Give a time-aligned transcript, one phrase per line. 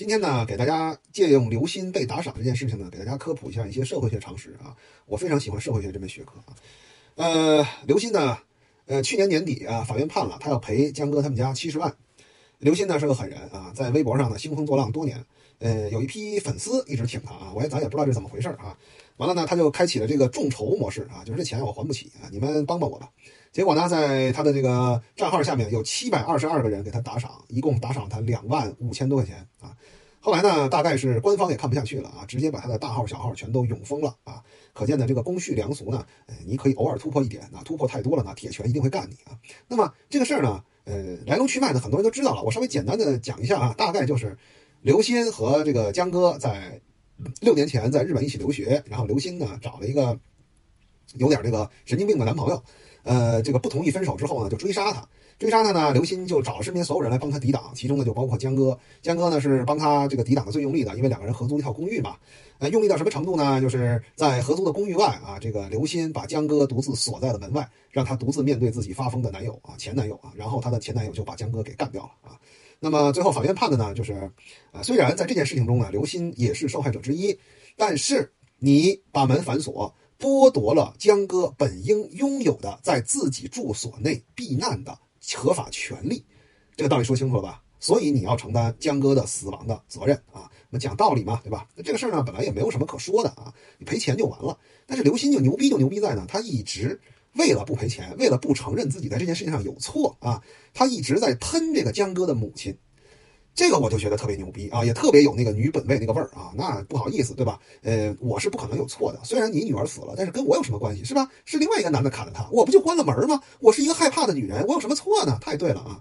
[0.00, 4.74] 今天呢，给大家借用刘鑫被打赏这件事情呢，给大家科普一下一些社会学常识啊。
[5.04, 6.56] 我非常喜欢社会学这门学科啊。
[7.16, 8.38] 呃，刘鑫呢，
[8.86, 11.94] 呃，去年年底啊，法院判了他要赔江哥他们家七十万。
[12.60, 15.22] 刘鑫呢是个狠人啊，在微博上呢兴风作浪多年，
[15.58, 18.74] 呃，有一批粉丝一直挺他啊，我也咱也不知道这是怎么回事啊。
[19.18, 23.10] 完了呢，他就开启了这个众筹模式啊，就是这钱我还不起啊，你们帮帮我吧。
[23.52, 29.76] 结果呢，在他的这个账号下面有七百二十二个人给他打赏，一共打赏他两万五千多块钱啊。
[30.20, 34.42] 后来呢，大概是官方也看不下去了啊，直接把他的大号小号全都永封了啊。
[34.72, 36.06] 可见呢这个公序良俗呢，
[36.46, 39.36] 你可以偶尔突破一点啊，突破太多了呢，铁拳一定会干你啊。
[39.66, 44.36] 那么这个事儿呢，呃，来龙去脉呢，很多人都知道了，我稍微简单的讲一下啊，大概就是
[44.82, 46.80] 刘鑫和这个江歌在
[47.40, 50.18] 六年前在日本一起留学，然后刘鑫呢找了一个
[51.16, 52.62] 有点这个神经病的男朋友，
[53.02, 55.06] 呃，这个不同意分手之后呢，就追杀他。
[55.38, 58.78] 追杀他呢，刘鑫就找身边所有人来帮他抵挡，其中呢就包括江歌。
[59.00, 62.14] 江歌呢是帮他这个抵挡的最用力的，因为两个人合租一套公寓嘛。
[62.58, 63.58] 呃，用力到什么程度呢？
[63.58, 70.30] 就是在合租的公寓外啊，这个刘鑫把江歌独自锁在了门外，让他独自面对自己发疯的男友啊，前男友啊。
[70.36, 72.38] 然后他的前男友就把江歌给干掉了啊。
[72.78, 74.30] 那么最后法院判的呢，就是
[74.72, 77.34] 啊，虽然在这件事情中呢，刘鑫也是受害者之一，
[77.78, 84.96] 但是你把门反锁，剥夺了江哥本应拥有的在自己住所内避难的。
[85.34, 86.24] 合法权利，
[86.74, 87.62] 这个道理说清楚了吧？
[87.78, 90.50] 所以你要承担江哥的死亡的责任啊！
[90.68, 91.68] 那讲道理嘛，对吧？
[91.76, 94.58] 那这个事儿呢，本来也没有什么可说的啊，你赔钱就完了。
[94.86, 97.00] 但是刘鑫就牛逼就牛逼在呢，他一直
[97.34, 100.42] 为了不赔钱，为了不承认自己在这件事情上有错啊，
[100.74, 102.76] 他一直在喷这个江哥的母亲。
[103.54, 106.52] 这个我就觉得特别牛逼啊，也特别有那个女本位那个味儿啊。
[106.54, 107.58] 那不好意思，对吧？
[107.82, 109.20] 呃，我是不可能有错的。
[109.24, 111.28] 虽然你女儿死了，但是跟我有什么关系，是吧？
[111.44, 113.40] 是另外一个男的砍了她，我不就关了门吗？
[113.58, 115.38] 我是一个害怕的女人，我有什么错呢？
[115.40, 116.00] 太对了啊！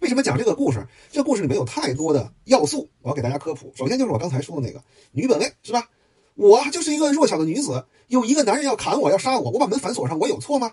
[0.00, 0.86] 为什么讲这个故事？
[1.10, 3.72] 这故事里面有太多的要素，我要给大家科普。
[3.74, 5.88] 首先就是我刚才说的那个女本位，是吧？
[6.34, 10.72] 我就是一个弱小的女子，有一个男人要砍我，要杀我，我把门反锁上，我有错吗？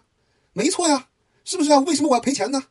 [0.53, 1.07] 没错呀，
[1.45, 1.79] 是不是啊？
[1.79, 2.63] 为什么我要赔钱呢？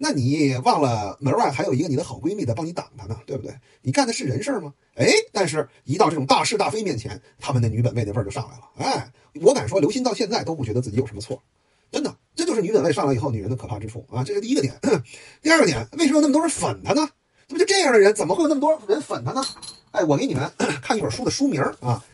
[0.00, 3.52] 那你忘了门外还有一个你的好闺蜜在帮你挡他呢，对不对？
[3.82, 4.72] 你干的是人事吗？
[4.94, 8.70] 哎，但是一到这种大是大非面前，他们的女本位的味儿就上来了。
[8.76, 11.42] 哎，我敢说，刘鑫到现在都不觉得自己有什么错，
[11.90, 14.22] 真的，这就是女本位上来以后女人的可怕之处啊！
[14.22, 14.78] 这是第一个点。
[15.42, 17.08] 第二个点，为什么那么多人粉他呢？
[17.48, 19.44] 怎么就这样的人，怎么会有那么多人粉他呢？
[19.90, 20.48] 哎，我给你们
[20.80, 22.04] 看一本书的书名啊，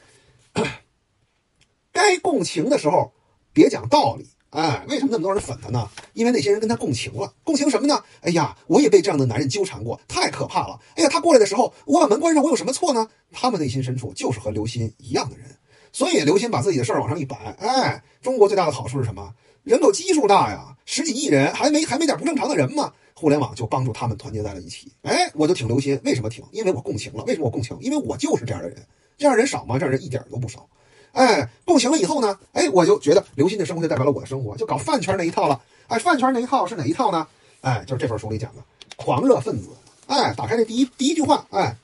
[1.92, 3.12] 该共情的时候
[3.52, 4.26] 别讲道理。
[4.50, 5.90] 哎，为什么那么多人粉他呢？
[6.14, 8.02] 因为那些人跟他共情了，共情什么呢？
[8.22, 10.80] 哎呀，我也被这样的男人纠缠过，太可怕了！
[10.96, 13.06] 哎呀，他过来的时候，我把门关上，我有什么错呢？
[13.30, 15.46] 他们内心深处就是和刘鑫一样的人，
[15.92, 19.34] 所以刘鑫把自己的事儿往上一摆，哎，中国最大的好处是什么？
[19.64, 22.92] 人口基数大呀，十几亿人，还没还没点不正常的人吗？
[23.14, 24.92] 互联网就帮助他们团结在了一起。
[25.02, 26.44] 哎，我就挺刘鑫，为什么挺？
[26.52, 27.24] 因为我共情了。
[27.24, 27.76] 为什么我共情？
[27.80, 28.86] 因为我就是这样的人。
[29.16, 29.78] 这样人少吗？
[29.78, 30.68] 这样人一点都不少。
[31.14, 32.38] 哎，共情了以后呢？
[32.52, 35.60] 哎，我就觉得刘鑫的生活就代表了我的生活，就搞饭圈那一套了。
[35.86, 37.26] 哎，饭圈那一套是哪一套呢？
[37.62, 38.62] 哎，就是这本书里讲的
[38.96, 39.68] 狂热分子。
[40.06, 41.76] 哎，打开这第一第一句话，哎，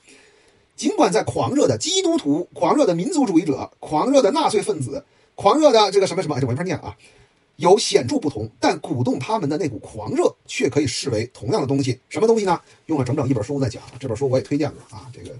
[0.75, 5.03] 尽管在狂热的基督徒、狂热的民族主义者、狂热的纳粹分子、
[5.35, 6.95] 狂热的这个什么什么，这我没法念啊，
[7.55, 11.99] 有显著不同，但鼓动他们的那股狂热却可以视为同样的东西。
[12.09, 12.59] 什么东西呢？
[12.87, 13.81] 用了整整一本书在讲。
[13.97, 15.35] 这本书我也推荐过啊，这个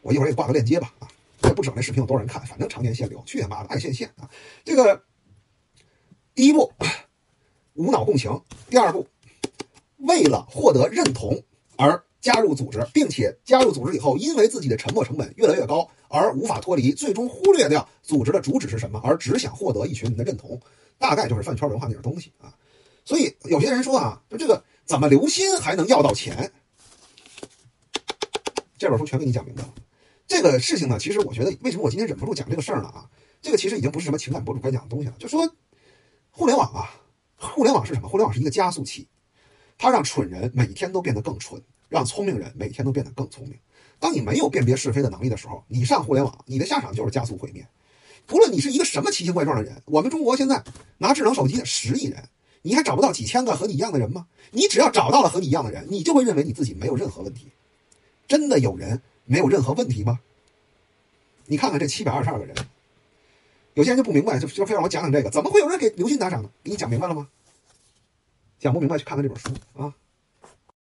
[0.00, 0.92] 我一会儿也挂个链接吧。
[1.58, 4.30] 不知道那视频有多少人看，反正常年限流，去他妈的爱限限啊！
[4.64, 5.02] 这个
[6.32, 6.72] 第一步，
[7.74, 8.30] 无脑共情；
[8.70, 9.08] 第二步，
[9.96, 11.42] 为了获得认同
[11.76, 20.60] 而加入组织，并且加入组织以后，因为自己的沉没成本越来越高而无法脱离，最终忽略掉组织的主旨是什么，而只想获得一群人的认同，
[20.96, 22.54] 大概就是饭圈文化那点东西啊。
[23.04, 26.52] 所以有些人说啊，就这个怎么留心还能要到钱？
[28.78, 29.74] 这本书全给你讲明白了。
[30.28, 32.88] 这个事情呢，其实我觉得，为什么我今天忍不住讲这个事儿呢？
[32.88, 33.08] 啊，
[33.40, 35.14] 这个其实已经不是什么情感博主该讲的东西了。
[35.18, 35.50] 就说，
[36.30, 36.90] 互联网啊，
[37.36, 38.08] 互联网是什么？
[38.08, 39.08] 互联网是一个加速器，
[39.78, 43.58] 它让蠢人每天都变得更蠢，让聪明人每天都变得更聪明。
[43.98, 47.66] 当你没有辨别是非的能力的时候，你上互联网，你的下场就是加速毁灭。
[48.26, 50.62] 不论你是一个什么奇形怪状的人，我们中国现在
[50.98, 52.22] 拿智能手机的十亿人，
[52.60, 54.26] 你还找不到几千个和你一样的人吗？
[54.50, 57.50] 你只要找到了和你一样的人，你就会认为你自己没有任何问题。
[58.26, 59.00] 真的有人？
[59.28, 60.18] 没有任何问题吗？
[61.46, 62.56] 你看看这七百二十二个人，
[63.74, 66.50] 有些人就不明白，就就非让我讲讲这个，怎么会有人给刘鑫打赏呢？
[66.64, 67.28] 给你讲明白了吗？
[68.58, 69.94] 讲不明白去看看这本书啊。